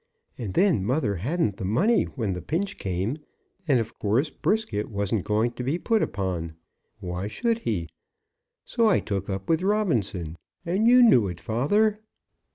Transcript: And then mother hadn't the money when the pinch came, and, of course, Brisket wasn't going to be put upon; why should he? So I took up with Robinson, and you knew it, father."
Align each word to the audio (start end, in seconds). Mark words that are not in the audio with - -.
And 0.35 0.55
then 0.55 0.83
mother 0.83 1.17
hadn't 1.17 1.57
the 1.57 1.63
money 1.63 2.05
when 2.05 2.33
the 2.33 2.41
pinch 2.41 2.79
came, 2.79 3.19
and, 3.67 3.79
of 3.79 3.99
course, 3.99 4.31
Brisket 4.31 4.89
wasn't 4.89 5.25
going 5.25 5.51
to 5.51 5.63
be 5.63 5.77
put 5.77 6.01
upon; 6.01 6.55
why 6.99 7.27
should 7.27 7.59
he? 7.59 7.87
So 8.65 8.89
I 8.89 8.99
took 8.99 9.29
up 9.29 9.47
with 9.47 9.61
Robinson, 9.61 10.39
and 10.65 10.87
you 10.87 11.03
knew 11.03 11.27
it, 11.27 11.39
father." 11.39 11.99